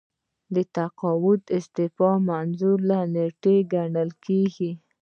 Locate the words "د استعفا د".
1.45-2.25